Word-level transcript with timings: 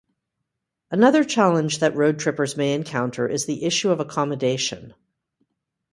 Another 0.89 1.23
challenge 1.23 1.77
that 1.77 1.95
road 1.95 2.17
trippers 2.17 2.57
may 2.57 2.73
encounter 2.73 3.27
is 3.27 3.45
the 3.45 3.63
issue 3.65 3.91
of 3.91 3.99
accommodation. 3.99 4.95